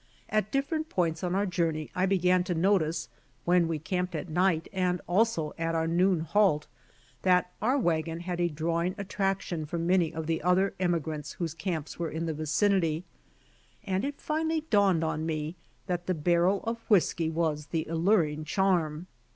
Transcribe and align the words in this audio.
At 0.29 0.51
dif 0.51 0.67
ferent 0.67 0.89
points 0.89 1.23
on 1.23 1.35
our 1.35 1.45
journey 1.45 1.91
I 1.93 2.07
began 2.07 2.43
to 2.45 2.55
notice 2.55 3.07
when 3.45 3.67
we 3.67 3.77
camped 3.77 4.15
at 4.15 4.29
night 4.29 4.67
and 4.73 4.99
also 5.05 5.53
at 5.59 5.75
our 5.75 5.85
noon 5.85 6.21
halt 6.21 6.65
that 7.21 7.51
our 7.61 7.77
wagon 7.77 8.21
had 8.21 8.41
a 8.41 8.47
drawing 8.49 8.95
attraction 8.97 9.63
for 9.67 9.77
many 9.77 10.11
of 10.11 10.25
the 10.25 10.39
30 10.39 10.39
BY 10.39 10.39
OX 10.39 10.39
TEAM 10.39 10.39
TO 10.39 10.41
CALIFORNIA' 10.41 10.51
other 10.51 10.75
emigrants 10.95 11.31
whose 11.33 11.53
camps 11.53 11.99
were 11.99 12.09
in 12.09 12.25
the 12.25 12.33
vicinity, 12.33 13.03
and 13.83 14.03
it 14.03 14.19
finally 14.19 14.61
dawned 14.71 15.03
on 15.03 15.23
me 15.23 15.55
that 15.85 16.07
the 16.07 16.15
barrel 16.15 16.61
of 16.63 16.79
whiskey 16.89 17.29
was 17.29 17.67
the 17.67 17.85
alluring 17.85 18.43
charm. 18.43 19.05